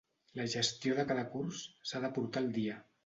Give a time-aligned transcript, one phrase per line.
[0.37, 2.81] La gestió de cada curs s'ha de portar al dia.